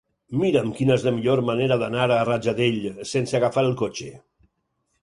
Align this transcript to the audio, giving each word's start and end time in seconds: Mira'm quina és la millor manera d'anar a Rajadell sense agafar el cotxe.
Mira'm 0.43 0.71
quina 0.79 0.95
és 0.99 1.05
la 1.09 1.13
millor 1.17 1.41
manera 1.51 1.77
d'anar 1.83 2.09
a 2.17 2.27
Rajadell 2.31 2.81
sense 3.13 3.39
agafar 3.43 3.69
el 3.71 3.75
cotxe. 3.85 4.13